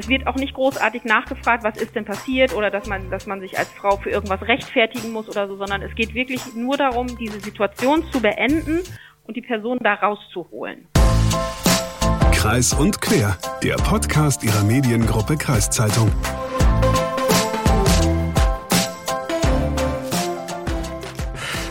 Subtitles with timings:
[0.00, 3.38] Es wird auch nicht großartig nachgefragt, was ist denn passiert oder dass man, dass man
[3.38, 7.18] sich als Frau für irgendwas rechtfertigen muss oder so, sondern es geht wirklich nur darum,
[7.18, 8.80] diese Situation zu beenden
[9.24, 10.88] und die Person da rauszuholen.
[12.32, 16.10] Kreis und Quer, der Podcast ihrer Mediengruppe Kreiszeitung.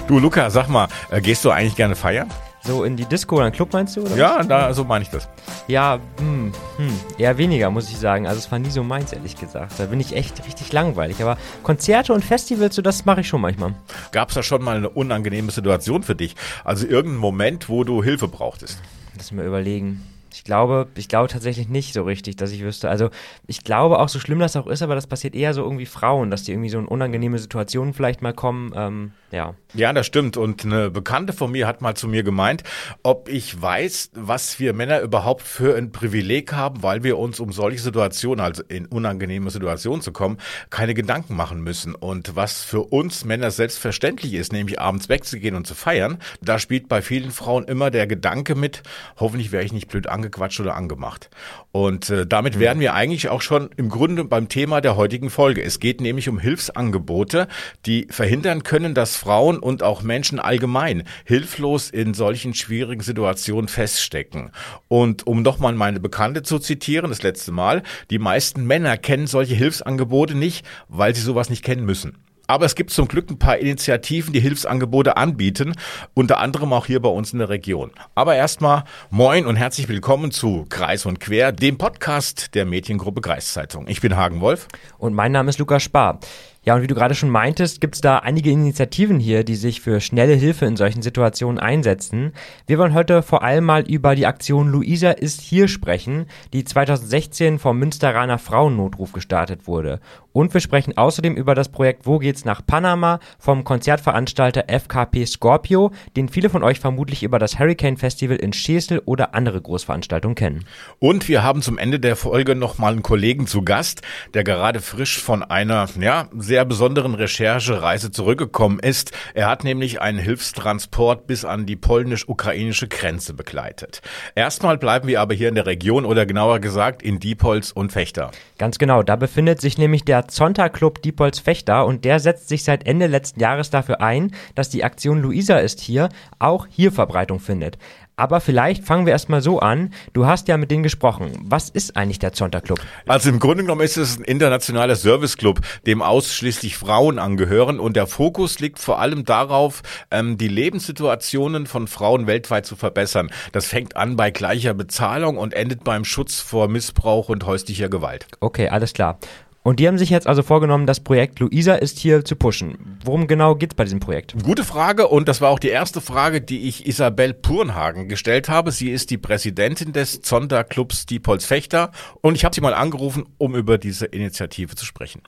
[0.08, 2.30] Du Luca, sag mal, äh, gehst du eigentlich gerne feiern?
[2.62, 4.02] So in die Disco oder einen Club meinst du?
[4.02, 4.16] Oder?
[4.16, 5.30] Ja, da, so meine ich das.
[5.68, 8.28] Ja, hm, hm, eher weniger, muss ich sagen.
[8.28, 9.74] Also es war nie so meins, ehrlich gesagt.
[9.80, 11.22] Da bin ich echt richtig langweilig.
[11.22, 13.74] Aber Konzerte und Festivals, so das mache ich schon manchmal.
[14.12, 16.36] Gab es da schon mal eine unangenehme Situation für dich?
[16.64, 18.82] Also irgendeinen Moment, wo du Hilfe brauchtest?
[19.16, 20.04] Lass mir überlegen.
[20.34, 22.90] Ich glaube, ich glaube tatsächlich nicht so richtig, dass ich wüsste.
[22.90, 23.10] Also
[23.48, 26.32] ich glaube auch, so schlimm das auch ist, aber das passiert eher so irgendwie Frauen,
[26.32, 28.74] dass die irgendwie so in unangenehme Situationen vielleicht mal kommen.
[28.76, 29.54] Ähm, ja.
[29.74, 30.38] Ja, das stimmt.
[30.38, 32.64] Und eine Bekannte von mir hat mal zu mir gemeint,
[33.04, 37.52] ob ich weiß, was wir Männer überhaupt für ein Privileg haben, weil wir uns um
[37.52, 40.38] solche Situationen, also in unangenehme Situationen zu kommen,
[40.72, 41.94] keine Gedanken machen müssen.
[41.94, 46.88] Und was für uns Männer selbstverständlich ist, nämlich abends wegzugehen und zu feiern, da spielt
[46.88, 48.82] bei vielen Frauen immer der Gedanke mit,
[49.18, 51.30] hoffentlich wäre ich nicht blöd angequatscht oder angemacht.
[51.72, 55.64] Und äh, damit wären wir eigentlich auch schon im Grunde beim Thema der heutigen Folge.
[55.64, 57.48] Es geht nämlich um Hilfsangebote,
[57.86, 64.52] die verhindern können, dass Frauen und auch Menschen allgemein hilflos in solchen schwierigen Situationen feststecken.
[64.88, 69.56] Und um nochmal meine Bekannte zu zitieren, das letzte Mal, die meisten Männer kennen solche
[69.56, 72.18] Hilfsangebote nicht, weil sie sowas nicht kennen müssen.
[72.50, 75.76] Aber es gibt zum Glück ein paar Initiativen, die Hilfsangebote anbieten,
[76.16, 77.92] unter anderem auch hier bei uns in der Region.
[78.16, 83.88] Aber erstmal moin und herzlich willkommen zu Kreis und Quer, dem Podcast der Mediengruppe Kreiszeitung.
[83.88, 84.68] Ich bin Hagen Wolf.
[84.98, 86.22] Und mein Name ist Lukas Spar.
[86.62, 89.80] Ja, und wie du gerade schon meintest, gibt es da einige Initiativen hier, die sich
[89.80, 92.34] für schnelle Hilfe in solchen Situationen einsetzen.
[92.68, 97.60] Wir wollen heute vor allem mal über die Aktion Luisa ist hier sprechen, die 2016
[97.60, 100.02] vom Münsteraner Frauennotruf gestartet wurde.
[100.32, 105.92] Und wir sprechen außerdem über das Projekt Wo geht's nach Panama vom Konzertveranstalter FKP Scorpio,
[106.16, 110.66] den viele von euch vermutlich über das Hurricane Festival in Schesel oder andere Großveranstaltungen kennen.
[111.00, 114.02] Und wir haben zum Ende der Folge nochmal einen Kollegen zu Gast,
[114.34, 119.12] der gerade frisch von einer, ja, sehr besonderen Recherchereise zurückgekommen ist.
[119.34, 124.02] Er hat nämlich einen Hilfstransport bis an die polnisch-ukrainische Grenze begleitet.
[124.36, 128.32] Erstmal bleiben wir aber hier in der Region oder genauer gesagt in Diepholz und Fechter.
[128.58, 132.64] Ganz genau, da befindet sich nämlich der Zonta Club Diepholz Fechter und der setzt sich
[132.64, 136.10] seit Ende letzten Jahres dafür ein, dass die Aktion Luisa ist hier
[136.40, 137.78] auch hier Verbreitung findet.
[138.20, 139.94] Aber vielleicht fangen wir erstmal so an.
[140.12, 141.32] Du hast ja mit denen gesprochen.
[141.46, 142.82] Was ist eigentlich der Zonta Club?
[143.08, 148.08] Also im Grunde genommen ist es ein internationaler Serviceclub, dem ausschließlich Frauen angehören und der
[148.08, 153.32] Fokus liegt vor allem darauf, ähm, die Lebenssituationen von Frauen weltweit zu verbessern.
[153.54, 158.28] Das fängt an bei gleicher Bezahlung und endet beim Schutz vor Missbrauch und häuslicher Gewalt.
[158.42, 159.18] Okay, alles klar.
[159.62, 162.98] Und die haben sich jetzt also vorgenommen, das Projekt Luisa ist hier zu pushen.
[163.04, 164.36] Worum genau geht es bei diesem Projekt?
[164.42, 168.72] Gute Frage und das war auch die erste Frage, die ich Isabel Purnhagen gestellt habe.
[168.72, 173.56] Sie ist die Präsidentin des Zonderclubs Diepholz Fechter und ich habe sie mal angerufen, um
[173.56, 175.24] über diese Initiative zu sprechen.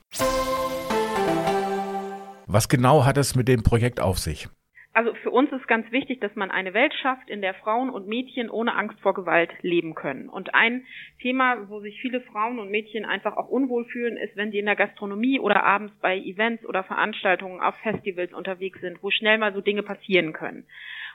[2.46, 4.48] Was genau hat es mit dem Projekt auf sich?
[4.94, 8.08] Also für uns ist ganz wichtig, dass man eine Welt schafft, in der Frauen und
[8.08, 10.28] Mädchen ohne Angst vor Gewalt leben können.
[10.28, 10.84] Und ein
[11.20, 14.66] Thema, wo sich viele Frauen und Mädchen einfach auch unwohl fühlen, ist, wenn die in
[14.66, 19.54] der Gastronomie oder abends bei Events oder Veranstaltungen auf Festivals unterwegs sind, wo schnell mal
[19.54, 20.66] so Dinge passieren können.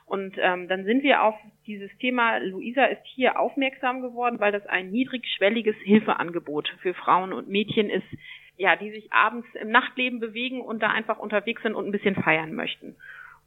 [0.08, 1.36] Und ähm, dann sind wir auf
[1.68, 7.50] dieses Thema Luisa ist hier aufmerksam geworden, weil das ein niedrigschwelliges Hilfeangebot für Frauen und
[7.50, 8.08] Mädchen ist,
[8.56, 12.16] ja, die sich abends im Nachtleben bewegen und da einfach unterwegs sind und ein bisschen
[12.16, 12.96] feiern möchten.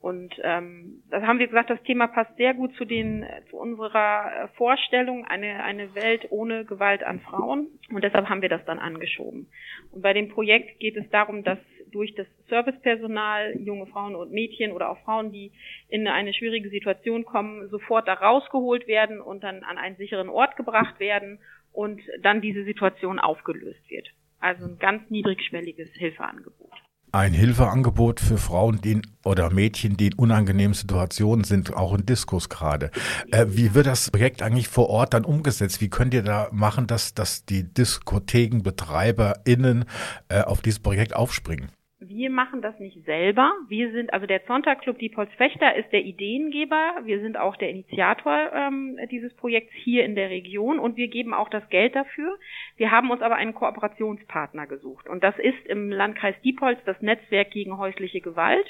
[0.00, 4.44] Und ähm, das haben wir gesagt, das Thema passt sehr gut zu den zu unserer
[4.44, 8.78] äh, Vorstellung eine eine Welt ohne Gewalt an Frauen und deshalb haben wir das dann
[8.78, 9.46] angeschoben.
[9.92, 11.58] Und bei dem Projekt geht es darum, dass
[11.92, 15.52] durch das Servicepersonal junge Frauen und Mädchen oder auch Frauen, die
[15.90, 20.56] in eine schwierige Situation kommen, sofort da rausgeholt werden und dann an einen sicheren Ort
[20.56, 21.40] gebracht werden
[21.74, 24.08] und dann diese Situation aufgelöst wird.
[24.38, 26.69] Also ein ganz niedrigschwelliges Hilfeangebot
[27.12, 32.06] ein Hilfeangebot für Frauen, die in, oder Mädchen, die in unangenehmen Situationen sind, auch in
[32.06, 32.90] Diskurs gerade.
[33.30, 35.80] Äh, wie wird das Projekt eigentlich vor Ort dann umgesetzt?
[35.80, 39.86] Wie könnt ihr da machen, dass, dass die DiskothekenbetreiberInnen
[40.28, 41.70] äh, auf dieses Projekt aufspringen?
[42.20, 43.50] Wir machen das nicht selber.
[43.68, 46.96] Wir sind, also der Sonntagclub Diepholz Fechter ist der Ideengeber.
[47.04, 51.32] Wir sind auch der Initiator ähm, dieses Projekts hier in der Region und wir geben
[51.32, 52.36] auch das Geld dafür.
[52.76, 57.52] Wir haben uns aber einen Kooperationspartner gesucht und das ist im Landkreis Diepholz das Netzwerk
[57.52, 58.66] gegen häusliche Gewalt.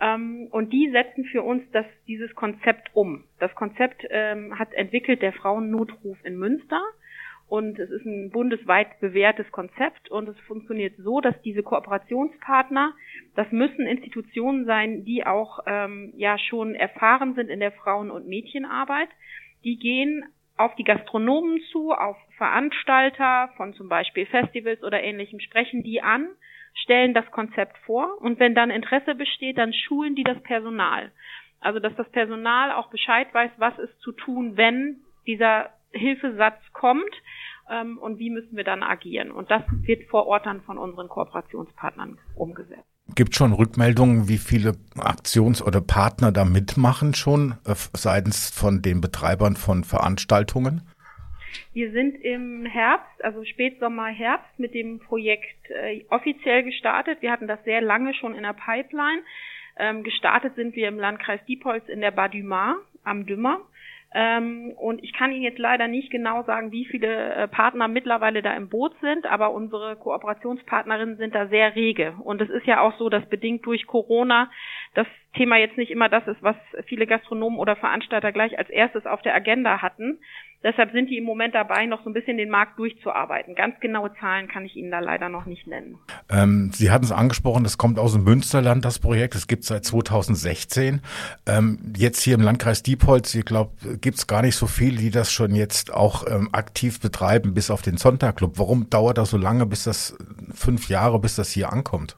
[0.00, 3.24] Ähm, und die setzen für uns das, dieses Konzept um.
[3.40, 6.80] Das Konzept ähm, hat entwickelt der Frauennotruf in Münster.
[7.48, 12.92] Und es ist ein bundesweit bewährtes Konzept und es funktioniert so, dass diese Kooperationspartner,
[13.36, 18.26] das müssen Institutionen sein, die auch ähm, ja schon erfahren sind in der Frauen- und
[18.26, 19.08] Mädchenarbeit.
[19.62, 20.24] Die gehen
[20.56, 26.28] auf die Gastronomen zu, auf Veranstalter von zum Beispiel Festivals oder ähnlichem, sprechen die an,
[26.74, 31.12] stellen das Konzept vor und wenn dann Interesse besteht, dann schulen die das Personal.
[31.60, 37.10] Also dass das Personal auch Bescheid weiß, was ist zu tun, wenn dieser Hilfesatz kommt
[37.70, 39.30] ähm, und wie müssen wir dann agieren.
[39.30, 42.84] Und das wird vor Ort dann von unseren Kooperationspartnern umgesetzt.
[43.14, 49.00] Gibt schon Rückmeldungen, wie viele Aktions- oder Partner da mitmachen schon äh, seitens von den
[49.00, 50.82] Betreibern von Veranstaltungen?
[51.72, 57.22] Wir sind im Herbst, also Spätsommer, Herbst mit dem Projekt äh, offiziell gestartet.
[57.22, 59.22] Wir hatten das sehr lange schon in der Pipeline.
[59.78, 63.60] Ähm, gestartet sind wir im Landkreis Diepholz in der Badumar am Dümmer.
[64.18, 68.40] Ähm, und ich kann Ihnen jetzt leider nicht genau sagen, wie viele äh, Partner mittlerweile
[68.40, 72.14] da im Boot sind, aber unsere Kooperationspartnerinnen sind da sehr rege.
[72.24, 74.50] Und es ist ja auch so, dass bedingt durch Corona
[74.94, 76.56] das Thema jetzt nicht immer das ist, was
[76.86, 80.18] viele Gastronomen oder Veranstalter gleich als erstes auf der Agenda hatten.
[80.62, 83.54] Deshalb sind die im Moment dabei, noch so ein bisschen den Markt durchzuarbeiten.
[83.54, 85.98] Ganz genaue Zahlen kann ich Ihnen da leider noch nicht nennen.
[86.30, 89.34] Ähm, Sie hatten es angesprochen, das kommt aus dem Münsterland, das Projekt.
[89.34, 91.02] Es gibt seit 2016.
[91.46, 95.10] Ähm, jetzt hier im Landkreis Diepholz, ich glaube, gibt es gar nicht so viele, die
[95.10, 98.58] das schon jetzt auch ähm, aktiv betreiben, bis auf den Sonntagclub.
[98.58, 100.16] Warum dauert das so lange, bis das
[100.52, 102.16] fünf Jahre, bis das hier ankommt?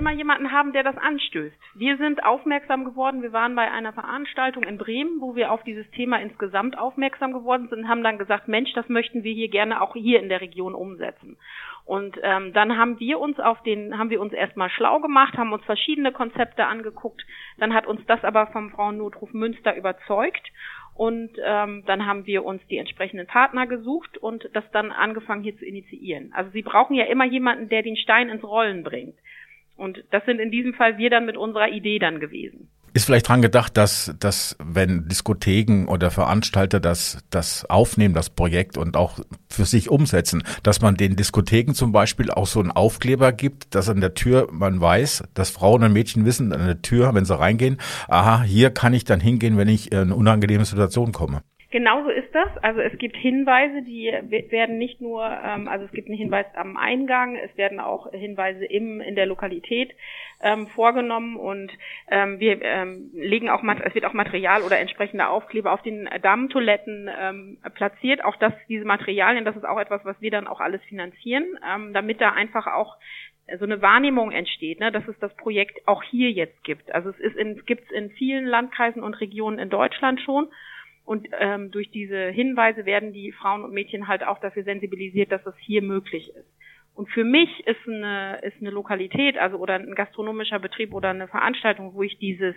[0.00, 1.54] Immer jemanden haben, der das anstößt.
[1.74, 3.20] Wir sind aufmerksam geworden.
[3.20, 7.68] Wir waren bei einer Veranstaltung in Bremen, wo wir auf dieses Thema insgesamt aufmerksam geworden
[7.68, 10.40] sind und haben dann gesagt, Mensch, das möchten wir hier gerne auch hier in der
[10.40, 11.36] Region umsetzen.
[11.84, 15.52] Und ähm, dann haben wir uns auf den, haben wir uns erstmal schlau gemacht, haben
[15.52, 17.22] uns verschiedene Konzepte angeguckt.
[17.58, 20.50] Dann hat uns das aber vom Frauennotruf Münster überzeugt.
[20.94, 25.58] Und ähm, dann haben wir uns die entsprechenden Partner gesucht und das dann angefangen hier
[25.58, 26.32] zu initiieren.
[26.34, 29.16] Also Sie brauchen ja immer jemanden, der den Stein ins Rollen bringt.
[29.80, 32.68] Und das sind in diesem Fall wir dann mit unserer Idee dann gewesen.
[32.92, 38.76] Ist vielleicht dran gedacht, dass, dass wenn Diskotheken oder Veranstalter das, das aufnehmen, das Projekt
[38.76, 43.32] und auch für sich umsetzen, dass man den Diskotheken zum Beispiel auch so einen Aufkleber
[43.32, 47.14] gibt, dass an der Tür man weiß, dass Frauen und Mädchen wissen an der Tür,
[47.14, 47.78] wenn sie reingehen,
[48.08, 51.42] aha, hier kann ich dann hingehen, wenn ich in eine unangenehme Situation komme.
[51.70, 52.48] Genauso ist das.
[52.62, 54.12] Also es gibt Hinweise, die
[54.50, 58.64] werden nicht nur, ähm, also es gibt einen Hinweis am Eingang, es werden auch Hinweise
[58.64, 59.94] im in der Lokalität
[60.42, 61.70] ähm, vorgenommen und
[62.10, 67.08] ähm, wir ähm, legen auch es wird auch Material oder entsprechende Aufkleber auf den Damentoiletten
[67.20, 68.24] ähm, platziert.
[68.24, 71.92] Auch das, diese Materialien, das ist auch etwas, was wir dann auch alles finanzieren, ähm,
[71.92, 72.96] damit da einfach auch
[73.58, 76.92] so eine Wahrnehmung entsteht, ne, dass es das Projekt auch hier jetzt gibt.
[76.92, 80.48] Also es ist in, gibt es in vielen Landkreisen und Regionen in Deutschland schon
[81.10, 85.42] und ähm, durch diese Hinweise werden die Frauen und Mädchen halt auch dafür sensibilisiert, dass
[85.42, 86.46] das hier möglich ist.
[86.94, 91.26] Und für mich ist eine, ist eine Lokalität, also oder ein gastronomischer Betrieb oder eine
[91.26, 92.54] Veranstaltung, wo ich dieses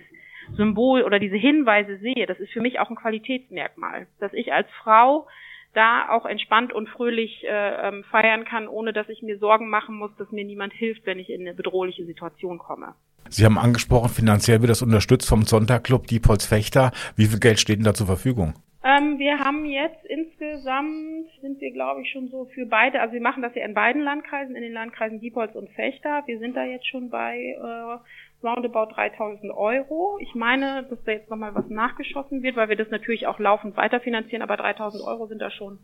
[0.56, 4.70] Symbol oder diese Hinweise sehe, das ist für mich auch ein Qualitätsmerkmal, dass ich als
[4.84, 5.28] Frau
[5.74, 9.96] da auch entspannt und fröhlich äh, ähm, feiern kann, ohne dass ich mir Sorgen machen
[9.96, 12.94] muss, dass mir niemand hilft, wenn ich in eine bedrohliche Situation komme.
[13.30, 16.92] Sie haben angesprochen, finanziell wird das unterstützt vom Sonntagclub Diepholz Fechter.
[17.16, 18.54] Wie viel Geld steht denn da zur Verfügung?
[18.84, 23.22] Ähm, wir haben jetzt insgesamt, sind wir glaube ich schon so für beide, also wir
[23.22, 26.24] machen das ja in beiden Landkreisen, in den Landkreisen Diepholz und Fechter.
[26.26, 30.20] Wir sind da jetzt schon bei äh, roundabout 3000 Euro.
[30.20, 33.78] Ich meine, dass da jetzt nochmal was nachgeschossen wird, weil wir das natürlich auch laufend
[33.78, 35.80] weiterfinanzieren, aber 3000 Euro sind da schon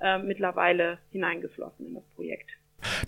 [0.00, 2.50] äh, mittlerweile hineingeflossen in das Projekt.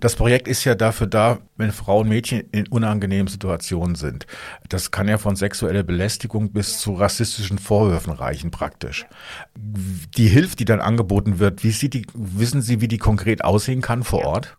[0.01, 4.27] Das Projekt ist ja dafür da, wenn Frauen und Mädchen in unangenehmen Situationen sind.
[4.69, 9.07] Das kann ja von sexueller Belästigung bis zu rassistischen Vorwürfen reichen praktisch.
[9.57, 13.81] Die Hilfe, die dann angeboten wird, wie sieht die, wissen Sie, wie die konkret aussehen
[13.81, 14.25] kann vor.
[14.25, 14.57] Ort?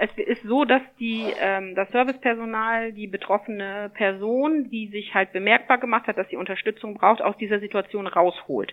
[0.00, 5.78] Es ist so, dass die ähm, das Servicepersonal die betroffene Person, die sich halt bemerkbar
[5.78, 8.72] gemacht hat, dass sie Unterstützung braucht, aus dieser Situation rausholt.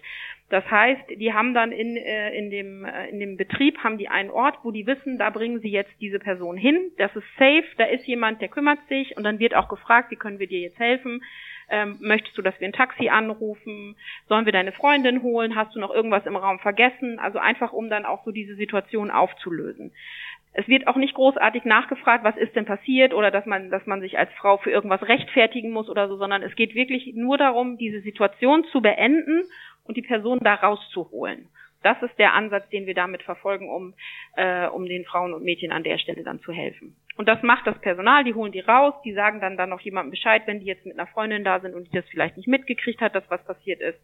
[0.50, 4.08] Das heißt, die haben dann in, äh, in, dem, äh, in dem Betrieb haben die
[4.08, 6.92] einen Ort, wo die wissen, da bringen sie jetzt diese Person hin.
[7.00, 10.18] Das ist safe, da ist jemand, der kümmert sich und dann wird auch gefragt, wie
[10.18, 11.24] können wir dir jetzt helfen?
[11.70, 13.96] Ähm, möchtest du, dass wir ein Taxi anrufen?
[14.30, 15.56] Sollen wir deine Freundin holen?
[15.56, 17.18] Hast du noch irgendwas im Raum vergessen?
[17.18, 19.92] Also einfach, um dann auch so diese Situation aufzulösen.
[20.58, 24.00] Es wird auch nicht großartig nachgefragt, was ist denn passiert oder dass man, dass man
[24.00, 27.78] sich als Frau für irgendwas rechtfertigen muss oder so, sondern es geht wirklich nur darum,
[27.78, 29.44] diese Situation zu beenden
[29.84, 31.50] und die Person da rauszuholen.
[31.84, 33.94] Das ist der Ansatz, den wir damit verfolgen, um,
[34.38, 36.96] äh, um den Frauen und Mädchen an der Stelle dann zu helfen.
[37.18, 40.12] Und das macht das Personal, die holen die raus, die sagen dann dann noch jemandem
[40.12, 43.02] Bescheid, wenn die jetzt mit einer Freundin da sind und die das vielleicht nicht mitgekriegt
[43.02, 44.00] hat, dass was passiert ist.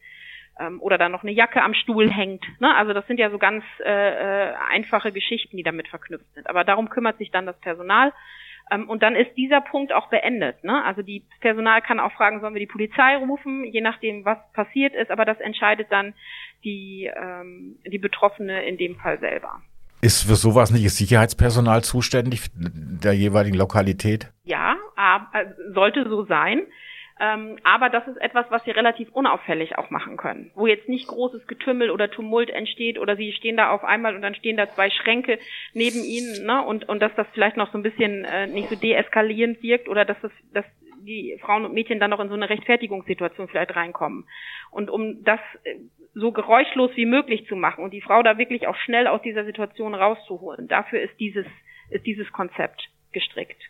[0.62, 2.46] Ähm, oder da noch eine Jacke am Stuhl hängt.
[2.60, 2.75] Ne?
[2.75, 6.48] Also das sind ja so ganz äh, äh, einfache Geschichten, die damit verknüpft sind.
[6.48, 8.13] Aber darum kümmert sich dann das Personal.
[8.72, 10.63] Ähm, und dann ist dieser Punkt auch beendet.
[10.63, 10.84] Ne?
[10.84, 14.94] Also die Personal kann auch fragen, sollen wir die Polizei rufen, je nachdem, was passiert
[14.94, 15.12] ist.
[15.12, 16.13] Aber das entscheidet dann
[16.63, 19.62] die, ähm, die Betroffene in dem Fall selber.
[20.03, 24.32] Ist für sowas nicht das Sicherheitspersonal zuständig der jeweiligen Lokalität?
[24.44, 24.75] Ja,
[25.74, 26.63] sollte so sein.
[27.21, 30.49] Ähm, aber das ist etwas, was sie relativ unauffällig auch machen können.
[30.55, 34.23] Wo jetzt nicht großes Getümmel oder Tumult entsteht oder sie stehen da auf einmal und
[34.23, 35.37] dann stehen da zwei Schränke
[35.73, 36.63] neben ihnen, ne?
[36.65, 40.03] Und, und dass das vielleicht noch so ein bisschen äh, nicht so deeskalierend wirkt oder
[40.03, 40.65] dass das, dass
[41.03, 44.27] die Frauen und Mädchen dann noch in so eine Rechtfertigungssituation vielleicht reinkommen.
[44.71, 45.75] Und um das äh,
[46.15, 49.45] so geräuschlos wie möglich zu machen und die Frau da wirklich auch schnell aus dieser
[49.45, 51.45] Situation rauszuholen, dafür ist dieses,
[51.91, 53.61] ist dieses Konzept gestrickt.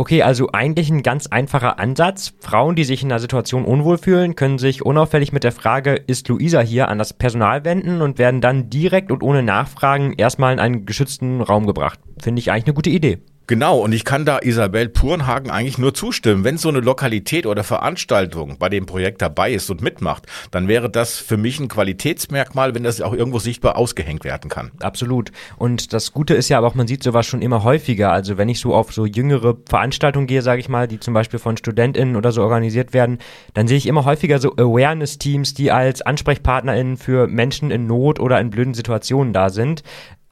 [0.00, 2.32] Okay, also eigentlich ein ganz einfacher Ansatz.
[2.40, 6.26] Frauen, die sich in einer Situation unwohl fühlen, können sich unauffällig mit der Frage, ist
[6.28, 10.58] Luisa hier, an das Personal wenden und werden dann direkt und ohne Nachfragen erstmal in
[10.58, 12.00] einen geschützten Raum gebracht.
[12.18, 13.18] Finde ich eigentlich eine gute Idee.
[13.50, 16.44] Genau, und ich kann da Isabel Purenhagen eigentlich nur zustimmen.
[16.44, 20.88] Wenn so eine Lokalität oder Veranstaltung bei dem Projekt dabei ist und mitmacht, dann wäre
[20.88, 24.70] das für mich ein Qualitätsmerkmal, wenn das auch irgendwo sichtbar ausgehängt werden kann.
[24.78, 25.32] Absolut.
[25.56, 28.12] Und das Gute ist ja aber auch, man sieht sowas schon immer häufiger.
[28.12, 31.40] Also wenn ich so auf so jüngere Veranstaltungen gehe, sage ich mal, die zum Beispiel
[31.40, 33.18] von StudentInnen oder so organisiert werden,
[33.54, 38.38] dann sehe ich immer häufiger so Awareness-Teams, die als AnsprechpartnerInnen für Menschen in Not oder
[38.38, 39.82] in blöden Situationen da sind.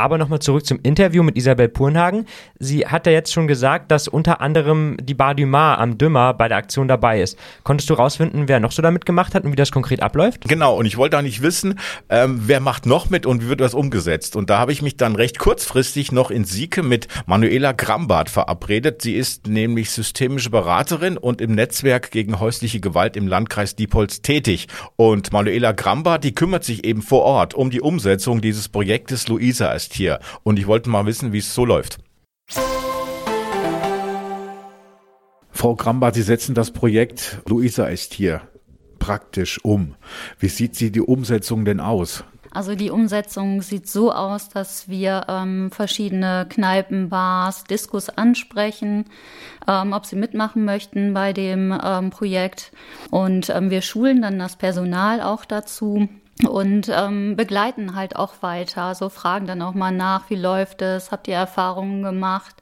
[0.00, 2.24] Aber nochmal zurück zum Interview mit Isabel Purnhagen.
[2.60, 6.34] Sie hat ja jetzt schon gesagt, dass unter anderem die Bar du Mar am Dümmer
[6.34, 7.36] bei der Aktion dabei ist.
[7.64, 10.48] Konntest du rausfinden, wer noch so damit gemacht hat und wie das konkret abläuft?
[10.48, 13.60] Genau, und ich wollte auch nicht wissen, ähm, wer macht noch mit und wie wird
[13.60, 14.36] das umgesetzt.
[14.36, 19.02] Und da habe ich mich dann recht kurzfristig noch in Sieke mit Manuela Grambart verabredet.
[19.02, 24.68] Sie ist nämlich systemische Beraterin und im Netzwerk gegen häusliche Gewalt im Landkreis Diepholz tätig.
[24.94, 29.72] Und Manuela Grambart, die kümmert sich eben vor Ort um die Umsetzung dieses Projektes Luisa
[29.72, 30.20] ist hier.
[30.42, 31.98] Und ich wollte mal wissen, wie es so läuft.
[35.50, 38.42] Frau Grambart, Sie setzen das Projekt Luisa ist hier
[38.98, 39.94] praktisch um.
[40.38, 42.24] Wie sieht sie die Umsetzung denn aus?
[42.50, 49.04] Also die Umsetzung sieht so aus, dass wir ähm, verschiedene Kneipen, Bars, Diskos ansprechen,
[49.66, 52.72] ähm, ob sie mitmachen möchten bei dem ähm, Projekt.
[53.10, 56.08] Und ähm, wir schulen dann das Personal auch dazu
[56.46, 58.94] und ähm, begleiten halt auch weiter.
[58.94, 62.54] So fragen dann auch mal nach, wie läuft es, habt ihr Erfahrungen gemacht,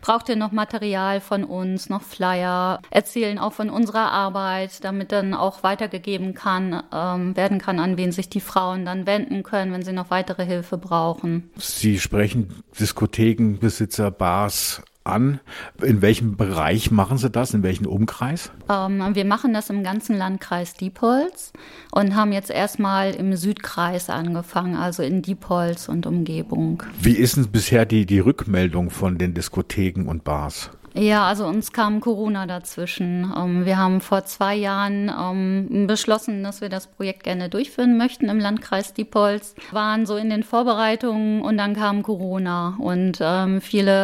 [0.00, 5.34] braucht ihr noch Material von uns, noch Flyer, erzählen auch von unserer Arbeit, damit dann
[5.34, 9.82] auch weitergegeben kann, ähm, werden kann, an wen sich die Frauen dann wenden können, wenn
[9.82, 11.50] sie noch weitere Hilfe brauchen.
[11.56, 15.40] Sie sprechen Diskothekenbesitzer, Bars an.
[15.82, 17.54] In welchem Bereich machen Sie das?
[17.54, 18.50] In welchem Umkreis?
[18.68, 21.52] Ähm, wir machen das im ganzen Landkreis Diepholz
[21.92, 26.82] und haben jetzt erstmal im Südkreis angefangen, also in Diepholz und Umgebung.
[27.00, 30.70] Wie ist denn bisher die, die Rückmeldung von den Diskotheken und Bars?
[30.94, 33.32] Ja, also uns kam Corona dazwischen.
[33.36, 38.28] Ähm, wir haben vor zwei Jahren ähm, beschlossen, dass wir das Projekt gerne durchführen möchten
[38.28, 39.54] im Landkreis Diepholz.
[39.70, 44.00] Waren so in den Vorbereitungen und dann kam Corona und ähm, viele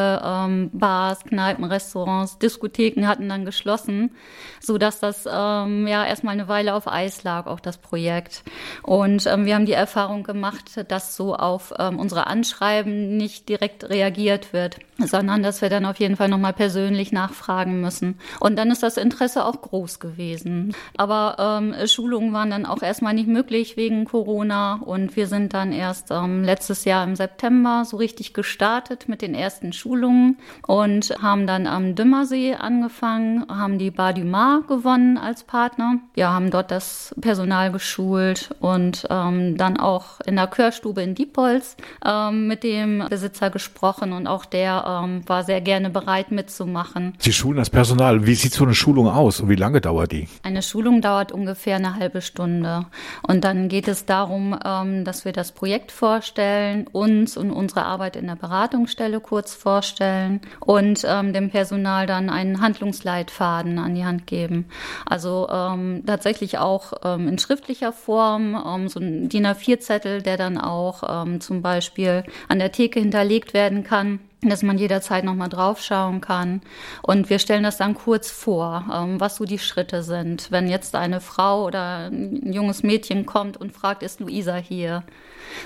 [0.73, 4.15] Bars, Kneipen, Restaurants, Diskotheken hatten dann geschlossen,
[4.61, 8.45] so dass das ja erstmal eine Weile auf Eis lag, auch das Projekt.
[8.83, 14.79] Und wir haben die Erfahrung gemacht, dass so auf unsere Anschreiben nicht direkt reagiert wird,
[14.99, 18.19] sondern dass wir dann auf jeden Fall nochmal persönlich persönlich nachfragen müssen.
[18.39, 20.75] Und dann ist das Interesse auch groß gewesen.
[20.99, 25.73] Aber ähm, Schulungen waren dann auch erstmal nicht möglich wegen Corona und wir sind dann
[25.73, 31.47] erst ähm, letztes Jahr im September so richtig gestartet mit den ersten Schulungen und haben
[31.47, 35.95] dann am Dümmersee angefangen, haben die Bar du Mar gewonnen als Partner.
[36.13, 41.79] Wir haben dort das Personal geschult und ähm, dann auch in der Chörstube in Diepholz
[42.05, 47.15] ähm, mit dem Besitzer gesprochen und auch der ähm, war sehr gerne bereit mitzumachen machen.
[47.19, 48.27] Sie schulen das Personal.
[48.27, 50.29] Wie sieht so eine Schulung aus und wie lange dauert die?
[50.43, 52.87] Eine Schulung dauert ungefähr eine halbe Stunde.
[53.23, 58.17] Und dann geht es darum, ähm, dass wir das Projekt vorstellen, uns und unsere Arbeit
[58.17, 64.27] in der Beratungsstelle kurz vorstellen und ähm, dem Personal dann einen Handlungsleitfaden an die Hand
[64.27, 64.67] geben.
[65.05, 71.63] Also ähm, tatsächlich auch in schriftlicher Form, so ein DIN A4-Zettel, der dann auch zum
[71.63, 76.61] Beispiel an der Theke hinterlegt werden kann dass man jederzeit nochmal draufschauen kann.
[77.03, 80.51] Und wir stellen das dann kurz vor, ähm, was so die Schritte sind.
[80.51, 85.05] Wenn jetzt eine Frau oder ein junges Mädchen kommt und fragt, ist Luisa hier?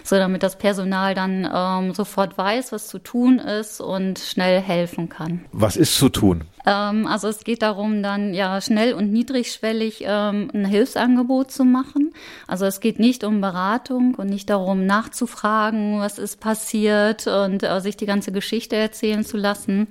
[0.04, 5.08] So damit das Personal dann ähm, sofort weiß, was zu tun ist und schnell helfen
[5.08, 5.44] kann.
[5.52, 6.44] Was ist zu tun?
[6.66, 12.12] Ähm, also es geht darum, dann ja schnell und niedrigschwellig ähm, ein Hilfsangebot zu machen.
[12.46, 17.80] Also es geht nicht um Beratung und nicht darum nachzufragen, was ist passiert und äh,
[17.80, 19.88] sich die ganze Geschichte erzählen zu lassen,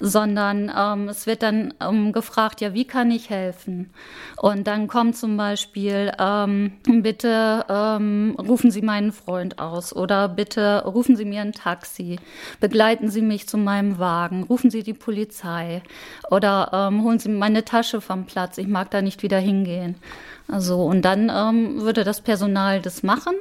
[0.00, 3.90] sondern ähm, es wird dann ähm, gefragt, ja, wie kann ich helfen?
[4.36, 6.72] Und dann kommt zum Beispiel, ähm,
[7.02, 9.94] bitte rufen Sie meinen Freund aus.
[9.94, 12.18] Oder bitte rufen Sie mir ein Taxi,
[12.60, 15.82] begleiten Sie mich zu meinem Wagen, rufen Sie die Polizei.
[16.30, 19.96] Oder ähm, holen Sie meine Tasche vom Platz, ich mag da nicht wieder hingehen.
[20.48, 23.34] Also und dann ähm, würde das Personal das machen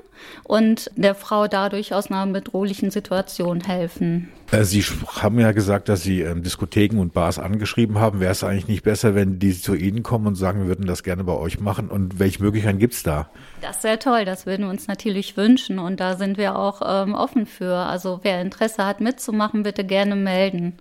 [0.43, 4.29] und der Frau dadurch aus einer bedrohlichen Situation helfen.
[4.51, 8.19] Äh, Sie haben ja gesagt, dass Sie ähm, Diskotheken und Bars angeschrieben haben.
[8.19, 11.03] Wäre es eigentlich nicht besser, wenn die zu Ihnen kommen und sagen, wir würden das
[11.03, 11.89] gerne bei euch machen?
[11.89, 13.29] Und welche Möglichkeiten gibt es da?
[13.61, 17.13] Das wäre toll, das würden wir uns natürlich wünschen und da sind wir auch ähm,
[17.13, 17.75] offen für.
[17.75, 20.77] Also wer Interesse hat mitzumachen, bitte gerne melden.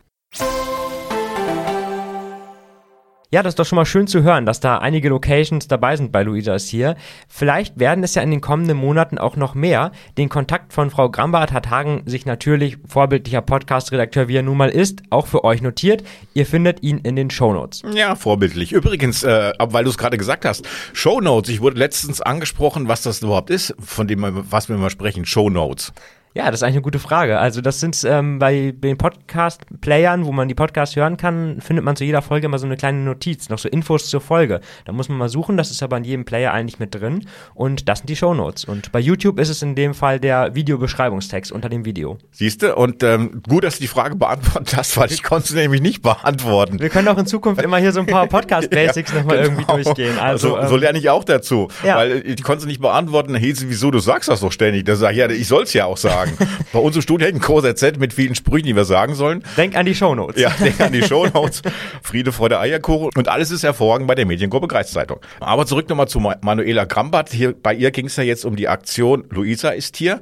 [3.33, 6.11] Ja, das ist doch schon mal schön zu hören, dass da einige Locations dabei sind
[6.11, 6.97] bei Luisa ist hier.
[7.29, 9.93] Vielleicht werden es ja in den kommenden Monaten auch noch mehr.
[10.19, 14.69] Den Kontakt von Frau Grambart hat Hagen sich natürlich, vorbildlicher Podcast-Redakteur wie er nun mal
[14.69, 16.03] ist, auch für euch notiert.
[16.35, 17.83] Ihr findet ihn in den Shownotes.
[17.95, 18.73] Ja, vorbildlich.
[18.73, 21.51] Übrigens, äh, weil du es gerade gesagt hast, Shownotes.
[21.51, 25.93] Ich wurde letztens angesprochen, was das überhaupt ist, von dem, was wir mal sprechen, Shownotes.
[26.33, 27.41] Ja, das ist eigentlich eine gute Frage.
[27.41, 31.97] Also das sind ähm, bei den Podcast-Playern, wo man die Podcasts hören kann, findet man
[31.97, 34.61] zu jeder Folge immer so eine kleine Notiz, noch so Infos zur Folge.
[34.85, 37.89] Da muss man mal suchen, das ist aber in jedem Player eigentlich mit drin und
[37.89, 38.65] das sind die Shownotes.
[38.65, 42.17] Und bei YouTube ist es in dem Fall der Videobeschreibungstext unter dem Video.
[42.31, 45.81] Siehste, und ähm, gut, dass du die Frage beantwortet hast, weil ich konnte sie nämlich
[45.81, 46.79] nicht beantworten.
[46.79, 49.59] Wir können auch in Zukunft immer hier so ein paar Podcast-Basics ja, nochmal genau.
[49.59, 50.17] irgendwie durchgehen.
[50.21, 51.97] Also, also so ähm, lerne ich auch dazu, ja.
[51.97, 54.85] weil ich konnte sie nicht beantworten, hey, wieso, du sagst das doch ständig.
[54.85, 56.37] Da sage ich, ja, ich soll es ja auch sagen sagen.
[56.73, 59.43] Bei uns im Studio hängt ein KZZ mit vielen Sprüchen, die wir sagen sollen.
[59.57, 60.41] Denk an die Shownotes.
[60.41, 61.63] Ja, denk an die Shownotes.
[62.03, 63.11] Friede, Freude, Eierkuchen.
[63.17, 65.21] Und alles ist hervorragend bei der Mediengruppe Kreiszeitung.
[65.41, 67.31] Aber zurück nochmal zu Manuela Grambart.
[67.31, 70.21] Hier, bei ihr ging es ja jetzt um die Aktion Luisa ist hier.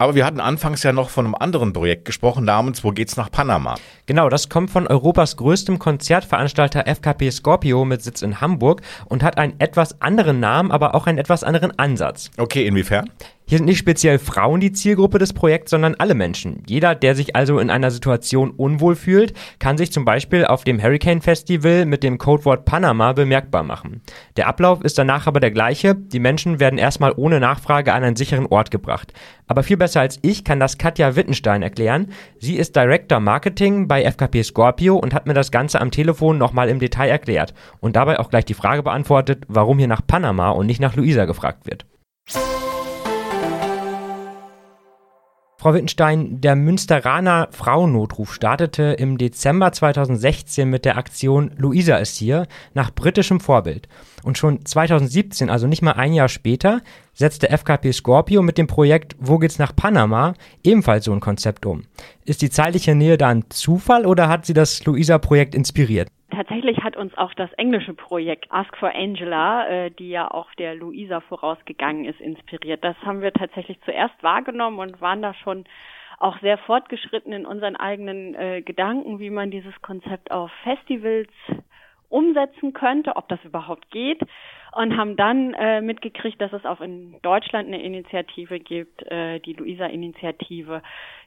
[0.00, 3.30] Aber wir hatten anfangs ja noch von einem anderen Projekt gesprochen, namens Wo geht's nach
[3.30, 3.74] Panama?
[4.06, 9.36] Genau, das kommt von Europas größtem Konzertveranstalter FKP Scorpio mit Sitz in Hamburg und hat
[9.36, 12.30] einen etwas anderen Namen, aber auch einen etwas anderen Ansatz.
[12.38, 13.10] Okay, inwiefern?
[13.50, 16.62] Hier sind nicht speziell Frauen die Zielgruppe des Projekts, sondern alle Menschen.
[16.68, 20.80] Jeder, der sich also in einer Situation unwohl fühlt, kann sich zum Beispiel auf dem
[20.80, 24.02] Hurricane Festival mit dem Codewort Panama bemerkbar machen.
[24.36, 25.96] Der Ablauf ist danach aber der gleiche.
[25.96, 29.12] Die Menschen werden erstmal ohne Nachfrage an einen sicheren Ort gebracht.
[29.48, 32.12] Aber viel besser als ich kann das Katja Wittenstein erklären.
[32.38, 36.68] Sie ist Director Marketing bei FKP Scorpio und hat mir das Ganze am Telefon nochmal
[36.68, 40.66] im Detail erklärt und dabei auch gleich die Frage beantwortet, warum hier nach Panama und
[40.66, 41.84] nicht nach Luisa gefragt wird.
[45.60, 52.46] Frau Wittenstein, der Münsteraner Frauennotruf startete im Dezember 2016 mit der Aktion Luisa ist hier
[52.72, 53.86] nach britischem Vorbild.
[54.24, 56.80] Und schon 2017, also nicht mal ein Jahr später,
[57.12, 61.82] setzte FKP Scorpio mit dem Projekt Wo geht's nach Panama ebenfalls so ein Konzept um.
[62.24, 66.08] Ist die zeitliche Nähe da ein Zufall oder hat sie das Luisa-Projekt inspiriert?
[66.30, 70.74] Tatsächlich hat uns auch das englische Projekt Ask for Angela, äh, die ja auch der
[70.74, 72.84] Luisa vorausgegangen ist, inspiriert.
[72.84, 75.64] Das haben wir tatsächlich zuerst wahrgenommen und waren da schon
[76.18, 81.30] auch sehr fortgeschritten in unseren eigenen äh, Gedanken, wie man dieses Konzept auf Festivals
[82.10, 84.20] umsetzen könnte, ob das überhaupt geht
[84.72, 89.54] und haben dann äh, mitgekriegt, dass es auch in Deutschland eine Initiative gibt, äh, die
[89.54, 90.82] Luisa-Initiative,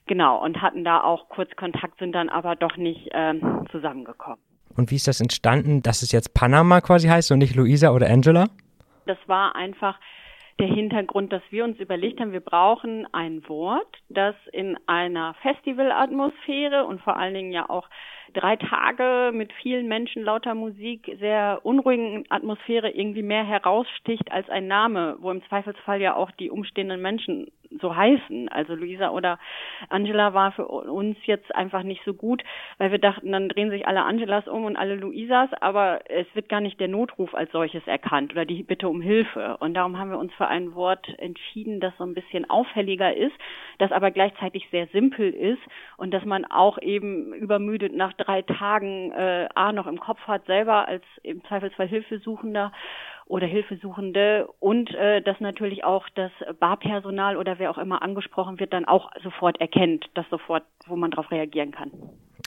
[0.06, 4.39] genau, und hatten da auch kurz Kontakt, sind dann aber doch nicht ähm, zusammengekommen.
[4.76, 8.10] Und wie ist das entstanden, dass es jetzt Panama quasi heißt und nicht Luisa oder
[8.10, 8.48] Angela?
[9.06, 10.00] Das war einfach
[10.60, 16.86] der Hintergrund, dass wir uns überlegt haben, wir brauchen ein Wort, das in einer Festivalatmosphäre
[16.86, 17.88] und vor allen Dingen ja auch
[18.34, 24.67] drei Tage mit vielen Menschen, lauter Musik, sehr unruhigen Atmosphäre irgendwie mehr heraussticht als ein
[24.67, 28.49] Name, wo im Zweifelsfall ja auch die umstehenden Menschen so heißen.
[28.49, 29.39] Also Luisa oder
[29.89, 32.43] Angela war für uns jetzt einfach nicht so gut,
[32.77, 36.49] weil wir dachten, dann drehen sich alle Angelas um und alle Luisas, aber es wird
[36.49, 39.57] gar nicht der Notruf als solches erkannt oder die Bitte um Hilfe.
[39.59, 43.36] Und darum haben wir uns für ein Wort entschieden, das so ein bisschen auffälliger ist,
[43.79, 45.62] das aber gleichzeitig sehr simpel ist
[45.97, 50.45] und dass man auch eben übermüdet nach drei Tagen äh, A noch im Kopf hat,
[50.45, 52.71] selber als im Zweifelsfall Hilfesuchender
[53.25, 58.73] oder Hilfesuchende und äh, dass natürlich auch das Barpersonal oder wer auch immer angesprochen wird,
[58.73, 61.91] dann auch sofort erkennt, dass sofort, wo man darauf reagieren kann.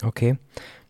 [0.03, 0.37] Okay.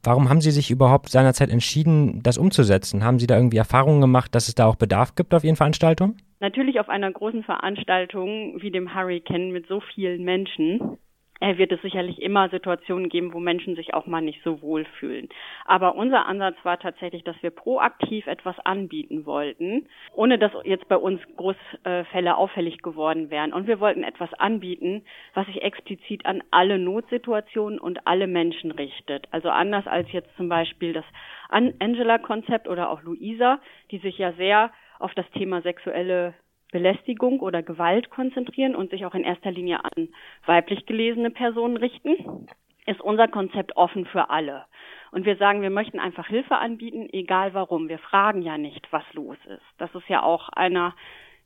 [0.04, 3.04] Warum haben Sie sich überhaupt seinerzeit entschieden, das umzusetzen?
[3.04, 6.18] Haben Sie da irgendwie Erfahrungen gemacht, dass es da auch Bedarf gibt auf Ihren Veranstaltungen?
[6.40, 10.98] Natürlich auf einer großen Veranstaltung wie dem Hurricane mit so vielen Menschen
[11.40, 15.30] wird es sicherlich immer Situationen geben, wo Menschen sich auch mal nicht so wohl fühlen.
[15.66, 20.98] Aber unser Ansatz war tatsächlich, dass wir proaktiv etwas anbieten wollten, ohne dass jetzt bei
[20.98, 23.54] uns Großfälle auffällig geworden wären.
[23.54, 29.28] Und wir wollten etwas anbieten, was sich explizit an alle Notsituationen und alle Menschen richtet.
[29.32, 31.06] Also anders als jetzt zum Beispiel das
[31.50, 33.60] Angela-Konzept oder auch Luisa,
[33.92, 36.34] die sich ja sehr auf das Thema sexuelle
[36.72, 40.10] Belästigung oder Gewalt konzentrieren und sich auch in erster Linie an
[40.46, 42.48] weiblich gelesene Personen richten,
[42.86, 44.66] ist unser Konzept offen für alle.
[45.12, 47.90] Und wir sagen, wir möchten einfach Hilfe anbieten, egal warum.
[47.90, 49.64] Wir fragen ja nicht, was los ist.
[49.78, 50.96] Das ist ja auch einer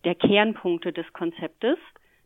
[0.04, 1.78] der Kernpunkte des Konzeptes,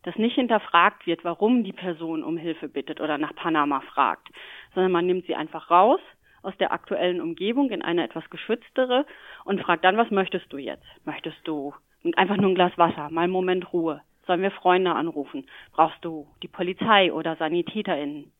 [0.02, 4.28] dass nicht hinterfragt wird, warum die Person um Hilfe bittet oder nach Panama fragt,
[4.74, 6.00] sondern man nimmt sie einfach raus
[6.42, 9.04] aus der aktuellen Umgebung in eine etwas geschütztere
[9.44, 10.86] und fragt dann, was möchtest du jetzt?
[11.04, 11.74] Möchtest du
[12.14, 14.00] einfach nur ein Glas Wasser, mal einen Moment Ruhe.
[14.26, 15.46] Sollen wir Freunde anrufen?
[15.72, 18.32] Brauchst du die Polizei oder SanitäterInnen?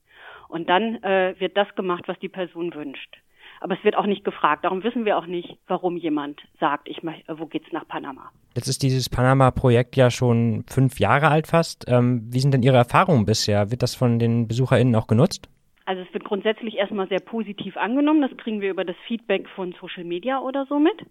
[0.48, 3.16] Und dann äh, wird das gemacht, was die Person wünscht.
[3.60, 4.64] Aber es wird auch nicht gefragt.
[4.64, 8.30] Darum wissen wir auch nicht, warum jemand sagt, ich möchte, wo geht's nach Panama.
[8.54, 11.86] Jetzt ist dieses Panama-Projekt ja schon fünf Jahre alt fast.
[11.88, 13.70] Ähm, wie sind denn Ihre Erfahrungen bisher?
[13.70, 15.48] Wird das von den BesucherInnen auch genutzt?
[15.84, 18.20] Also es wird grundsätzlich erstmal sehr positiv angenommen.
[18.20, 21.06] Das kriegen wir über das Feedback von Social Media oder so mit.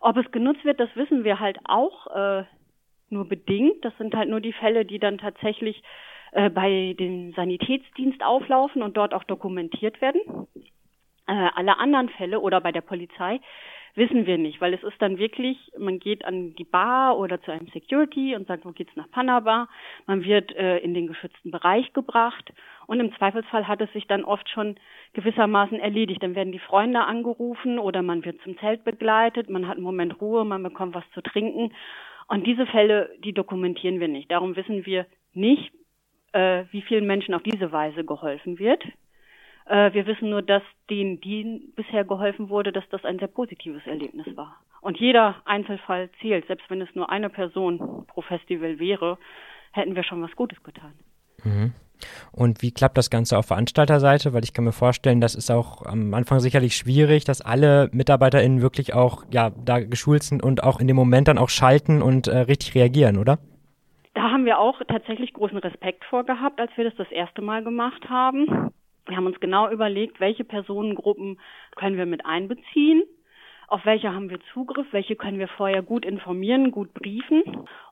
[0.00, 2.44] Ob es genutzt wird, das wissen wir halt auch äh,
[3.10, 3.84] nur bedingt.
[3.84, 5.82] Das sind halt nur die Fälle, die dann tatsächlich
[6.32, 10.20] äh, bei dem Sanitätsdienst auflaufen und dort auch dokumentiert werden.
[11.26, 13.40] Äh, alle anderen Fälle oder bei der Polizei
[13.94, 17.50] wissen wir nicht, weil es ist dann wirklich, man geht an die Bar oder zu
[17.50, 19.68] einem Security und sagt, wo geht's nach Panama?
[20.06, 22.52] Man wird äh, in den geschützten Bereich gebracht
[22.86, 24.76] und im Zweifelsfall hat es sich dann oft schon
[25.12, 26.22] gewissermaßen erledigt.
[26.22, 30.20] Dann werden die Freunde angerufen oder man wird zum Zelt begleitet, man hat einen Moment
[30.20, 31.72] Ruhe, man bekommt was zu trinken
[32.28, 34.30] und diese Fälle, die dokumentieren wir nicht.
[34.30, 35.72] Darum wissen wir nicht,
[36.32, 38.84] äh, wie vielen Menschen auf diese Weise geholfen wird.
[39.68, 43.86] Äh, wir wissen nur, dass denen, denen bisher geholfen wurde, dass das ein sehr positives
[43.86, 44.56] Erlebnis war.
[44.80, 46.46] Und jeder Einzelfall zählt.
[46.46, 49.18] Selbst wenn es nur eine Person pro Festival wäre,
[49.72, 50.92] hätten wir schon was Gutes getan.
[51.44, 51.72] Mhm.
[52.32, 54.32] Und wie klappt das Ganze auf Veranstalterseite?
[54.32, 58.62] Weil ich kann mir vorstellen, das ist auch am Anfang sicherlich schwierig, dass alle MitarbeiterInnen
[58.62, 62.28] wirklich auch ja da geschult sind und auch in dem Moment dann auch schalten und
[62.28, 63.38] äh, richtig reagieren, oder?
[64.14, 67.62] Da haben wir auch tatsächlich großen Respekt vor gehabt, als wir das das erste Mal
[67.62, 68.70] gemacht haben.
[69.08, 71.40] Wir haben uns genau überlegt, welche Personengruppen
[71.76, 73.02] können wir mit einbeziehen,
[73.66, 77.42] auf welche haben wir Zugriff, welche können wir vorher gut informieren, gut briefen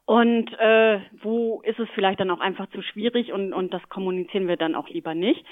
[0.06, 4.48] und äh, wo ist es vielleicht dann auch einfach zu schwierig und, und das kommunizieren
[4.48, 5.44] wir dann auch lieber nicht.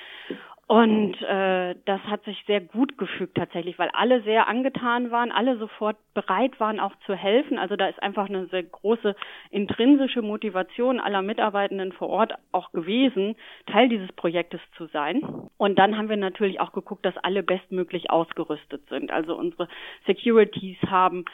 [0.67, 5.59] Und äh, das hat sich sehr gut gefügt tatsächlich, weil alle sehr angetan waren, alle
[5.59, 7.59] sofort bereit waren, auch zu helfen.
[7.59, 9.15] Also da ist einfach eine sehr große
[9.51, 15.23] intrinsische Motivation aller Mitarbeitenden vor Ort auch gewesen, Teil dieses Projektes zu sein.
[15.59, 19.11] Und dann haben wir natürlich auch geguckt, dass alle bestmöglich ausgerüstet sind.
[19.11, 19.69] Also unsere
[20.07, 21.27] Securities haben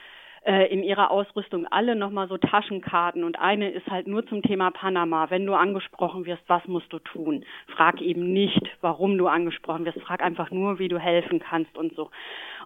[0.45, 4.71] äh, in ihrer Ausrüstung alle nochmal so Taschenkarten und eine ist halt nur zum Thema
[4.71, 5.31] Panama.
[5.31, 7.45] Wenn du angesprochen wirst, was musst du tun?
[7.69, 10.01] Frag eben nicht, warum du angesprochen wirst.
[10.01, 12.11] Frag einfach nur, wie du helfen kannst und so.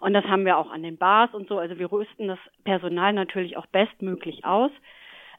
[0.01, 1.57] Und das haben wir auch an den Bars und so.
[1.57, 4.71] Also wir rüsten das Personal natürlich auch bestmöglich aus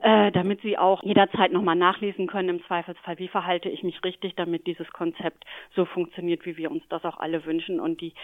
[0.00, 4.34] äh, damit sie auch jederzeit nochmal nachlesen können im Zweifelsfall, wie verhalte ich mich richtig,
[4.36, 8.14] damit dieses Konzept so funktioniert, wie wir uns das auch alle wünschen und die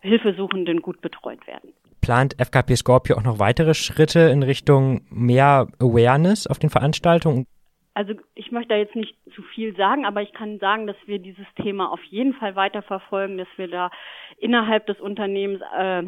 [0.00, 1.72] Hilfesuchenden gut betreut werden
[2.08, 7.46] plant FKP Scorpio auch noch weitere Schritte in Richtung mehr Awareness auf den Veranstaltungen?
[7.92, 11.18] Also ich möchte da jetzt nicht zu viel sagen, aber ich kann sagen, dass wir
[11.18, 13.90] dieses Thema auf jeden Fall weiterverfolgen, dass wir da
[14.38, 16.02] innerhalb des Unternehmens äh,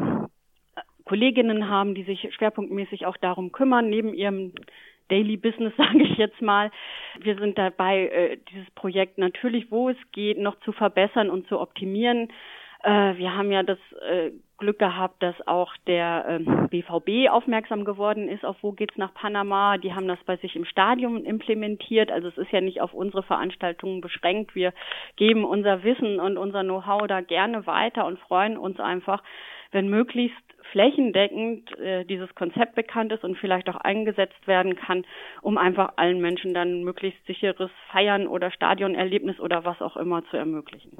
[1.04, 4.54] Kolleginnen haben, die sich schwerpunktmäßig auch darum kümmern, neben ihrem
[5.10, 6.70] Daily Business, sage ich jetzt mal.
[7.20, 11.60] Wir sind dabei, äh, dieses Projekt natürlich, wo es geht, noch zu verbessern und zu
[11.60, 12.28] optimieren.
[12.82, 18.28] Äh, wir haben ja das äh, Glück gehabt, dass auch der ähm, BVB aufmerksam geworden
[18.28, 19.78] ist, auf wo geht's nach Panama.
[19.78, 22.10] Die haben das bei sich im Stadion implementiert.
[22.10, 24.54] Also es ist ja nicht auf unsere Veranstaltungen beschränkt.
[24.54, 24.72] Wir
[25.16, 29.22] geben unser Wissen und unser Know-how da gerne weiter und freuen uns einfach,
[29.72, 30.36] wenn möglichst
[30.72, 35.04] flächendeckend äh, dieses Konzept bekannt ist und vielleicht auch eingesetzt werden kann,
[35.42, 40.36] um einfach allen Menschen dann möglichst sicheres Feiern oder Stadionerlebnis oder was auch immer zu
[40.36, 40.92] ermöglichen.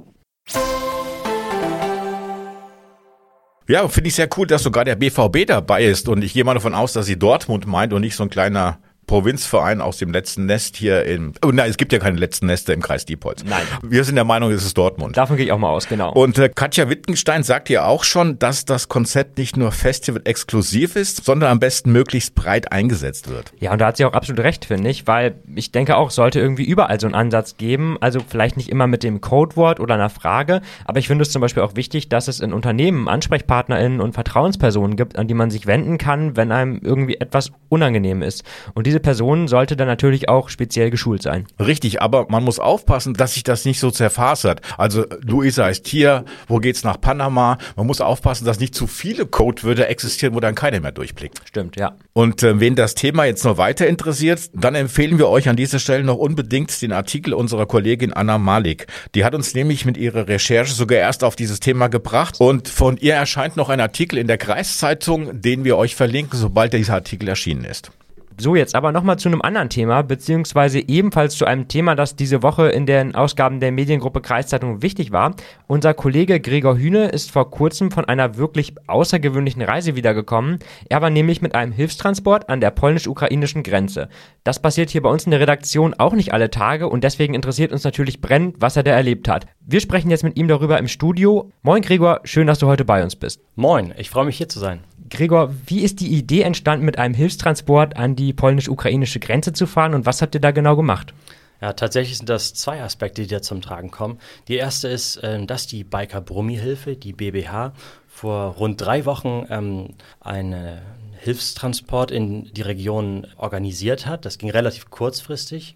[3.68, 6.54] Ja, finde ich sehr cool, dass sogar der BVB dabei ist und ich gehe mal
[6.54, 8.80] davon aus, dass sie Dortmund meint und nicht so ein kleiner
[9.10, 12.72] Provinzverein aus dem letzten Nest hier in, oh nein, es gibt ja keine letzten Neste
[12.72, 13.42] im Kreis Diepholz.
[13.42, 13.62] Nein.
[13.82, 15.16] Wir sind der Meinung, es ist Dortmund.
[15.16, 16.12] Davon gehe ich auch mal aus, genau.
[16.12, 20.94] Und äh, Katja Wittgenstein sagt ja auch schon, dass das Konzept nicht nur Festival exklusiv
[20.94, 23.52] ist, sondern am besten möglichst breit eingesetzt wird.
[23.58, 26.38] Ja, und da hat sie auch absolut recht, finde ich, weil ich denke auch, sollte
[26.38, 30.10] irgendwie überall so einen Ansatz geben, also vielleicht nicht immer mit dem Codewort oder einer
[30.10, 34.12] Frage, aber ich finde es zum Beispiel auch wichtig, dass es in Unternehmen AnsprechpartnerInnen und
[34.12, 38.44] Vertrauenspersonen gibt, an die man sich wenden kann, wenn einem irgendwie etwas unangenehm ist.
[38.74, 41.46] Und diese Person sollte dann natürlich auch speziell geschult sein.
[41.58, 44.60] Richtig, aber man muss aufpassen, dass sich das nicht so zerfasert.
[44.78, 47.58] Also Luisa ist hier, wo geht's nach Panama?
[47.76, 51.40] Man muss aufpassen, dass nicht zu viele Codewörter existieren, wo dann keiner mehr durchblickt.
[51.44, 51.96] Stimmt, ja.
[52.12, 55.78] Und äh, wen das Thema jetzt noch weiter interessiert, dann empfehlen wir euch an dieser
[55.78, 58.86] Stelle noch unbedingt den Artikel unserer Kollegin Anna Malik.
[59.14, 62.96] Die hat uns nämlich mit ihrer Recherche sogar erst auf dieses Thema gebracht und von
[62.96, 67.28] ihr erscheint noch ein Artikel in der Kreiszeitung, den wir euch verlinken, sobald dieser Artikel
[67.28, 67.90] erschienen ist.
[68.38, 72.42] So, jetzt aber nochmal zu einem anderen Thema, beziehungsweise ebenfalls zu einem Thema, das diese
[72.42, 75.34] Woche in den Ausgaben der Mediengruppe Kreiszeitung wichtig war.
[75.66, 80.58] Unser Kollege Gregor Hühne ist vor kurzem von einer wirklich außergewöhnlichen Reise wiedergekommen.
[80.88, 84.08] Er war nämlich mit einem Hilfstransport an der polnisch-ukrainischen Grenze.
[84.42, 87.72] Das passiert hier bei uns in der Redaktion auch nicht alle Tage und deswegen interessiert
[87.72, 89.46] uns natürlich brennend, was er da erlebt hat.
[89.60, 91.52] Wir sprechen jetzt mit ihm darüber im Studio.
[91.62, 93.42] Moin Gregor, schön, dass du heute bei uns bist.
[93.54, 94.80] Moin, ich freue mich hier zu sein.
[95.10, 99.94] Gregor, wie ist die Idee entstanden, mit einem Hilfstransport an die polnisch-ukrainische Grenze zu fahren
[99.94, 101.12] und was habt ihr da genau gemacht?
[101.60, 104.18] Ja, tatsächlich sind das zwei Aspekte, die da zum Tragen kommen.
[104.48, 107.74] Die erste ist, äh, dass die Biker Brummi-Hilfe, die BBH,
[108.08, 110.80] vor rund drei Wochen ähm, einen
[111.18, 114.24] Hilfstransport in die Region organisiert hat.
[114.24, 115.74] Das ging relativ kurzfristig.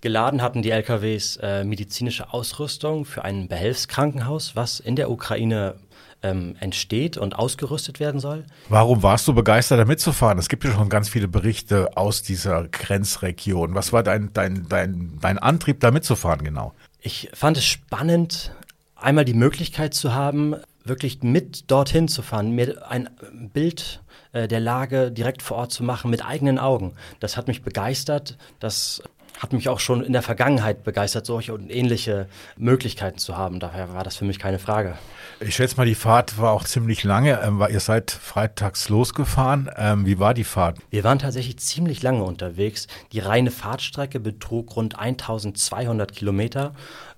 [0.00, 5.76] Geladen hatten die LKWs äh, medizinische Ausrüstung für ein Behelfskrankenhaus, was in der Ukraine
[6.22, 8.44] ähm, entsteht und ausgerüstet werden soll.
[8.68, 10.38] Warum warst du begeistert, da mitzufahren?
[10.38, 13.74] Es gibt ja schon ganz viele Berichte aus dieser Grenzregion.
[13.74, 16.74] Was war dein, dein, dein, dein Antrieb, da mitzufahren genau?
[17.00, 18.52] Ich fand es spannend,
[18.94, 20.54] einmal die Möglichkeit zu haben,
[20.84, 23.10] wirklich mit dorthin zu fahren, mir ein
[23.52, 26.94] Bild äh, der Lage direkt vor Ort zu machen mit eigenen Augen.
[27.20, 28.36] Das hat mich begeistert.
[28.60, 29.02] Das
[29.42, 33.58] hat mich auch schon in der Vergangenheit begeistert, solche und ähnliche Möglichkeiten zu haben.
[33.58, 34.96] Daher war das für mich keine Frage.
[35.40, 37.40] Ich schätze mal, die Fahrt war auch ziemlich lange.
[37.42, 39.68] Ähm, ihr seid freitags losgefahren.
[39.76, 40.78] Ähm, wie war die Fahrt?
[40.90, 42.86] Wir waren tatsächlich ziemlich lange unterwegs.
[43.10, 46.72] Die reine Fahrtstrecke betrug rund 1200 Kilometer.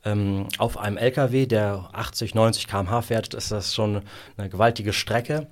[0.07, 4.01] Ähm, auf einem LKW, der 80, 90 km/h fährt, ist das schon
[4.39, 5.47] eine gewaltige Strecke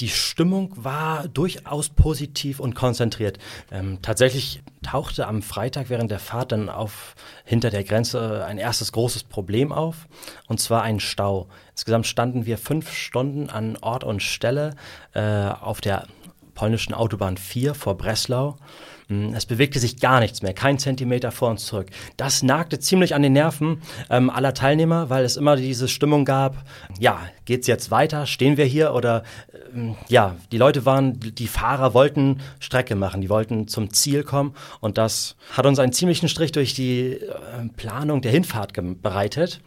[0.00, 3.38] die Stimmung war durchaus positiv und konzentriert.
[3.70, 8.92] Ähm, tatsächlich tauchte am Freitag während der Fahrt dann auf hinter der Grenze ein erstes
[8.92, 10.06] großes Problem auf,
[10.46, 11.48] und zwar ein Stau.
[11.72, 14.76] Insgesamt standen wir fünf Stunden an Ort und Stelle
[15.14, 16.06] äh, auf der
[16.54, 18.56] polnischen Autobahn 4 vor Breslau.
[19.08, 21.88] Hm, es bewegte sich gar nichts mehr, kein Zentimeter vor uns zurück.
[22.18, 26.64] Das nagte ziemlich an den Nerven ähm, aller Teilnehmer, weil es immer diese Stimmung gab,
[26.98, 29.22] ja, geht's jetzt weiter, stehen wir hier oder
[29.74, 34.54] ähm, ja, die Leute waren, die Fahrer wollten Strecke machen, die wollten zum Ziel kommen
[34.80, 39.62] und das hat uns einen ziemlichen Strich durch die äh, Planung der Hinfahrt bereitet.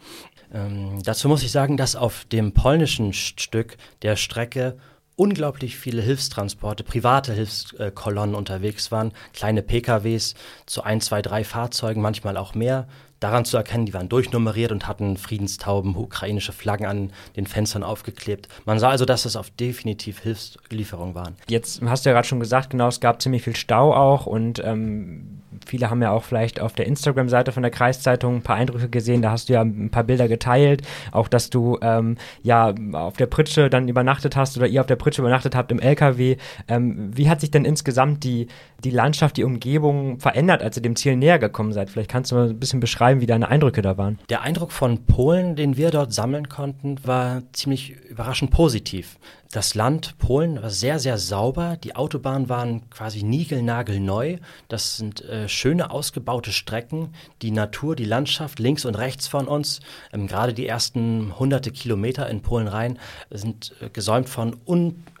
[0.54, 4.76] Ähm, dazu muss ich sagen, dass auf dem polnischen Stück der Strecke
[5.16, 10.34] unglaublich viele Hilfstransporte, private Hilfskolonnen unterwegs waren, kleine PKWs
[10.66, 12.86] zu ein, zwei, drei Fahrzeugen, manchmal auch mehr.
[13.20, 18.48] Daran zu erkennen, die waren durchnummeriert und hatten Friedenstauben, ukrainische Flaggen an den Fenstern aufgeklebt.
[18.64, 21.36] Man sah also, dass es auf definitiv Hilfslieferungen waren.
[21.46, 24.60] Jetzt hast du ja gerade schon gesagt, genau, es gab ziemlich viel Stau auch und
[24.64, 28.88] ähm, viele haben ja auch vielleicht auf der Instagram-Seite von der Kreiszeitung ein paar Eindrücke
[28.88, 29.22] gesehen.
[29.22, 30.82] Da hast du ja ein paar Bilder geteilt.
[31.10, 34.96] Auch, dass du ähm, ja auf der Pritsche dann übernachtet hast oder ihr auf der
[34.96, 36.36] Pritsche übernachtet habt im LKW.
[36.68, 38.48] Ähm, wie hat sich denn insgesamt die,
[38.84, 41.90] die Landschaft, die Umgebung verändert, als ihr dem Ziel näher gekommen seid?
[41.90, 44.18] Vielleicht kannst du mal ein bisschen beschreiben, wie deine Eindrücke da waren.
[44.28, 49.18] Der Eindruck von Polen, den wir dort sammeln konnten, war ziemlich überraschend positiv.
[49.52, 51.76] Das Land Polen war sehr, sehr sauber.
[51.76, 54.38] Die Autobahnen waren quasi niegelnagelneu.
[54.68, 57.10] Das sind äh, schöne ausgebaute Strecken.
[57.42, 62.30] Die Natur, die Landschaft links und rechts von uns, ähm, gerade die ersten hunderte Kilometer
[62.30, 64.54] in Polen rein, sind äh, gesäumt von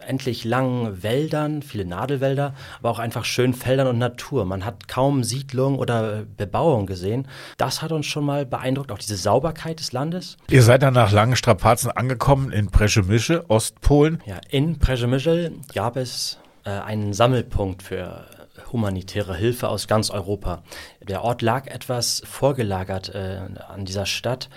[0.02, 4.44] unendlich langen Wäldern, viele Nadelwälder, aber auch einfach schönen Feldern und Natur.
[4.44, 7.28] Man hat kaum Siedlung oder äh, Bebauung gesehen.
[7.56, 10.36] Das hat uns schon mal beeindruckt, auch diese Sauberkeit des Landes.
[10.50, 14.22] Ihr seid dann nach langen Strapazen angekommen in Przemysl, Ostpolen.
[14.26, 18.26] Ja, in Przemysl gab es äh, einen Sammelpunkt für
[18.70, 20.62] humanitäre Hilfe aus ganz Europa.
[21.00, 24.48] Der Ort lag etwas vorgelagert äh, an dieser Stadt.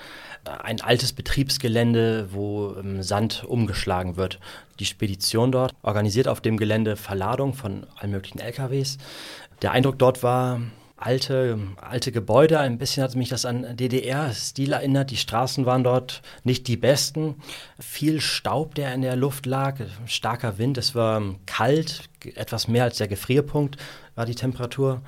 [0.46, 4.40] Ein altes Betriebsgelände, wo ähm, Sand umgeschlagen wird.
[4.80, 8.98] Die Spedition dort organisiert auf dem Gelände Verladung von allen möglichen LKWs.
[9.62, 10.62] Der Eindruck dort war,
[10.98, 12.60] alte, alte Gebäude.
[12.60, 15.12] Ein bisschen hat mich das an DDR-Stil erinnert.
[15.12, 17.36] Die Straßen waren dort nicht die besten.
[17.80, 20.78] Viel Staub, der in der Luft lag, starker Wind.
[20.78, 23.78] Es war kalt, etwas mehr als der Gefrierpunkt
[24.16, 25.02] war die Temperatur.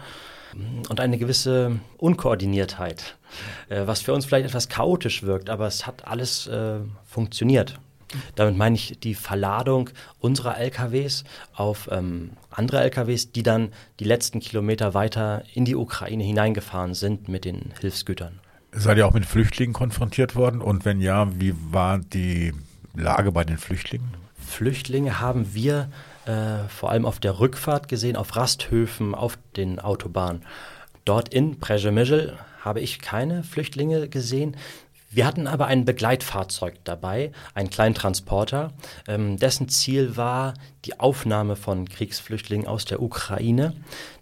[0.90, 3.18] Und eine gewisse Unkoordiniertheit,
[3.70, 7.80] äh, was für uns vielleicht etwas chaotisch wirkt, aber es hat alles äh, funktioniert.
[8.36, 9.90] Damit meine ich die Verladung
[10.20, 16.24] unserer LKWs auf ähm, andere LKWs, die dann die letzten Kilometer weiter in die Ukraine
[16.24, 18.40] hineingefahren sind mit den Hilfsgütern.
[18.72, 20.62] Seid ihr auch mit Flüchtlingen konfrontiert worden?
[20.62, 22.54] Und wenn ja, wie war die
[22.96, 24.14] Lage bei den Flüchtlingen?
[24.38, 25.90] Flüchtlinge haben wir
[26.28, 30.44] äh, vor allem auf der Rückfahrt gesehen, auf Rasthöfen, auf den Autobahnen.
[31.06, 34.58] Dort in Przemysl habe ich keine Flüchtlinge gesehen.
[35.10, 38.74] Wir hatten aber ein Begleitfahrzeug dabei, einen kleinen Transporter,
[39.08, 43.74] ähm, dessen Ziel war die Aufnahme von Kriegsflüchtlingen aus der Ukraine.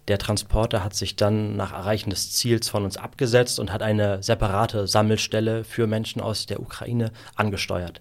[0.06, 4.22] Der Transporter hat sich dann nach Erreichen des Ziels von uns abgesetzt und hat eine
[4.22, 8.00] separate Sammelstelle für Menschen aus der Ukraine angesteuert.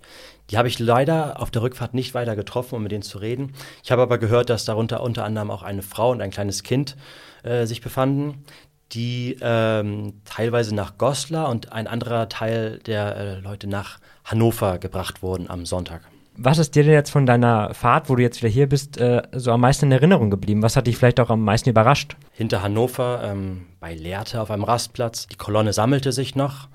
[0.52, 3.54] Die habe ich leider auf der Rückfahrt nicht weiter getroffen, um mit denen zu reden.
[3.84, 6.96] Ich habe aber gehört, dass darunter unter anderem auch eine Frau und ein kleines Kind
[7.42, 8.46] äh, sich befanden
[8.92, 15.22] die ähm, teilweise nach Goslar und ein anderer Teil der äh, Leute nach Hannover gebracht
[15.22, 16.02] wurden am Sonntag.
[16.38, 19.22] Was ist dir denn jetzt von deiner Fahrt, wo du jetzt wieder hier bist, äh,
[19.32, 20.62] so am meisten in Erinnerung geblieben?
[20.62, 22.18] Was hat dich vielleicht auch am meisten überrascht?
[22.34, 26.68] Hinter Hannover, ähm, bei Lehrte auf einem Rastplatz, die Kolonne sammelte sich noch,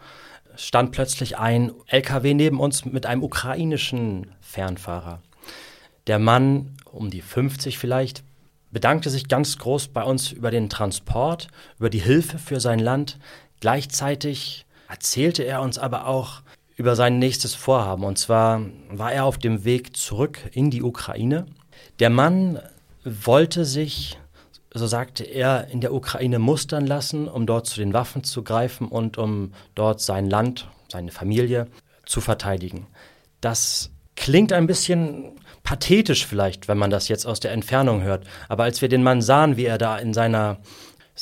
[0.56, 5.20] stand plötzlich ein LKW neben uns mit einem ukrainischen Fernfahrer.
[6.06, 8.24] Der Mann, um die 50 vielleicht,
[8.70, 13.18] bedankte sich ganz groß bei uns über den Transport, über die Hilfe für sein Land.
[13.60, 16.42] Gleichzeitig erzählte er uns aber auch
[16.76, 18.04] über sein nächstes Vorhaben.
[18.04, 21.46] Und zwar war er auf dem Weg zurück in die Ukraine.
[21.98, 22.58] Der Mann
[23.04, 24.18] wollte sich,
[24.72, 28.88] so sagte er, in der Ukraine mustern lassen, um dort zu den Waffen zu greifen
[28.88, 31.66] und um dort sein Land, seine Familie
[32.06, 32.86] zu verteidigen.
[33.40, 35.32] Das klingt ein bisschen
[35.70, 38.24] pathetisch vielleicht, wenn man das jetzt aus der Entfernung hört.
[38.48, 40.58] Aber als wir den Mann sahen, wie er da in seiner,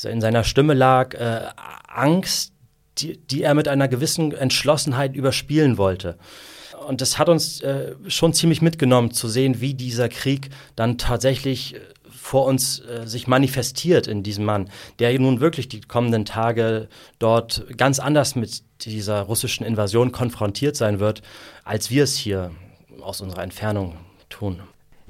[0.03, 1.41] in seiner Stimme lag, äh,
[1.87, 2.51] Angst,
[2.97, 6.17] die, die er mit einer gewissen Entschlossenheit überspielen wollte.
[6.87, 11.75] Und das hat uns äh, schon ziemlich mitgenommen, zu sehen, wie dieser Krieg dann tatsächlich
[11.75, 16.89] äh, vor uns äh, sich manifestiert in diesem Mann, der nun wirklich die kommenden Tage
[17.19, 21.21] dort ganz anders mit dieser russischen Invasion konfrontiert sein wird,
[21.65, 22.49] als wir es hier
[22.99, 23.95] aus unserer Entfernung
[24.29, 24.61] tun.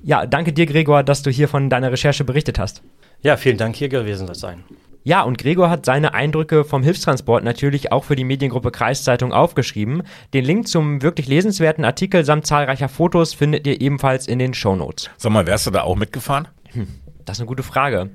[0.03, 2.81] Ja, danke dir, Gregor, dass du hier von deiner Recherche berichtet hast.
[3.21, 4.63] Ja, vielen Dank, hier gewesen zu sein.
[5.03, 10.03] Ja, und Gregor hat seine Eindrücke vom Hilfstransport natürlich auch für die Mediengruppe Kreiszeitung aufgeschrieben.
[10.33, 15.09] Den Link zum wirklich lesenswerten Artikel samt zahlreicher Fotos findet ihr ebenfalls in den Shownotes.
[15.17, 16.47] Sag mal, wärst du da auch mitgefahren?
[16.73, 16.87] Hm,
[17.25, 18.09] das ist eine gute Frage.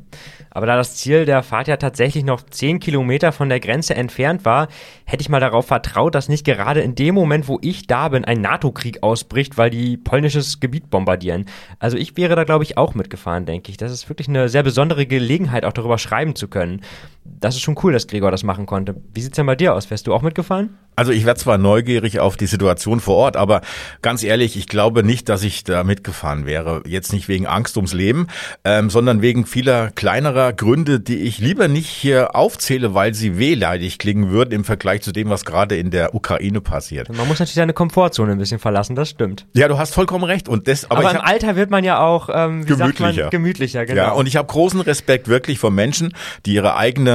[0.55, 4.45] Aber da das Ziel der Fahrt ja tatsächlich noch 10 Kilometer von der Grenze entfernt
[4.45, 4.69] war,
[5.05, 8.25] hätte ich mal darauf vertraut, dass nicht gerade in dem Moment, wo ich da bin,
[8.25, 11.47] ein NATO-Krieg ausbricht, weil die polnisches Gebiet bombardieren.
[11.81, 13.77] Also ich wäre da, glaube ich, auch mitgefahren, denke ich.
[13.77, 16.81] Das ist wirklich eine sehr besondere Gelegenheit, auch darüber schreiben zu können.
[17.25, 18.97] Das ist schon cool, dass Gregor das machen konnte.
[19.15, 19.91] Wie sieht's denn bei dir aus?
[19.91, 20.79] Wärst du auch mitgefahren?
[20.97, 23.63] Also ich werde zwar neugierig auf die Situation vor Ort, aber
[24.01, 26.83] ganz ehrlich, ich glaube nicht, dass ich da mitgefahren wäre.
[26.87, 28.29] Jetzt nicht wegen Angst ums Leben,
[28.65, 33.99] ähm, sondern wegen vieler kleinerer Gründe, die ich lieber nicht hier aufzähle, weil sie wehleidig
[33.99, 37.09] klingen würden im Vergleich zu dem, was gerade in der Ukraine passiert.
[37.09, 39.47] Man muss natürlich seine Komfortzone ein bisschen verlassen, das stimmt.
[39.55, 40.49] Ja, du hast vollkommen recht.
[40.49, 43.23] Und das, aber, aber im Alter wird man ja auch ähm, gemütlicher.
[43.23, 44.01] Man, gemütlicher, genau.
[44.01, 46.15] Ja, und ich habe großen Respekt wirklich vor Menschen,
[46.47, 47.14] die ihre eigene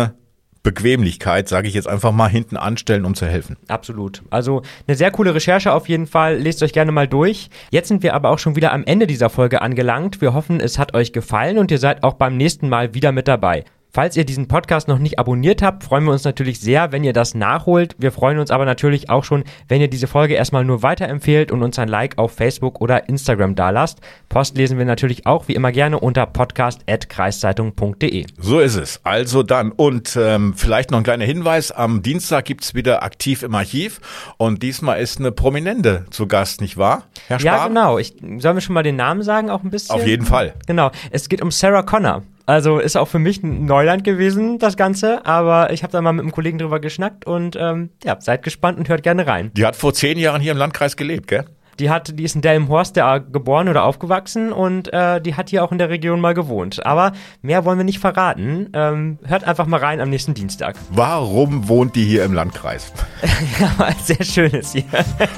[0.63, 3.57] Bequemlichkeit, sage ich jetzt einfach mal, hinten anstellen, um zu helfen.
[3.67, 4.23] Absolut.
[4.29, 6.37] Also eine sehr coole Recherche auf jeden Fall.
[6.37, 7.49] Lest euch gerne mal durch.
[7.71, 10.21] Jetzt sind wir aber auch schon wieder am Ende dieser Folge angelangt.
[10.21, 13.27] Wir hoffen, es hat euch gefallen und ihr seid auch beim nächsten Mal wieder mit
[13.27, 13.63] dabei.
[13.91, 17.11] Falls ihr diesen Podcast noch nicht abonniert habt, freuen wir uns natürlich sehr, wenn ihr
[17.11, 17.95] das nachholt.
[17.97, 21.63] Wir freuen uns aber natürlich auch schon, wenn ihr diese Folge erstmal nur weiterempfehlt und
[21.63, 23.97] uns ein Like auf Facebook oder Instagram dalasst.
[24.29, 28.27] Post lesen wir natürlich auch wie immer gerne unter podcast.kreiszeitung.de.
[28.37, 28.99] So ist es.
[29.03, 29.71] Also dann.
[29.71, 31.71] Und ähm, vielleicht noch ein kleiner Hinweis.
[31.71, 34.01] Am Dienstag gibt's wieder aktiv im Archiv.
[34.37, 37.53] Und diesmal ist eine Prominente zu Gast, nicht wahr, Herr Spahn?
[37.53, 37.97] Ja, genau.
[37.97, 39.95] Ich, sollen wir schon mal den Namen sagen auch ein bisschen?
[39.95, 40.53] Auf jeden Fall.
[40.67, 40.91] Genau.
[41.09, 42.21] Es geht um Sarah Connor.
[42.49, 45.23] Also ist auch für mich ein Neuland gewesen, das Ganze.
[45.23, 48.79] Aber ich habe da mal mit einem Kollegen drüber geschnackt und ähm, ja, seid gespannt
[48.79, 49.51] und hört gerne rein.
[49.53, 51.45] Die hat vor zehn Jahren hier im Landkreis gelebt, gell?
[51.77, 55.63] Die hat, die ist in Delmenhorst der, geboren oder aufgewachsen und äh, die hat hier
[55.63, 56.83] auch in der Region mal gewohnt.
[56.87, 57.11] Aber
[57.43, 58.69] mehr wollen wir nicht verraten.
[58.73, 60.75] Ähm, hört einfach mal rein am nächsten Dienstag.
[60.89, 62.91] Warum wohnt die hier im Landkreis?
[63.59, 64.85] ja, weil es sehr schön ist hier.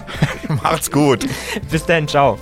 [0.64, 1.28] Macht's gut.
[1.70, 2.40] Bis dann, ciao.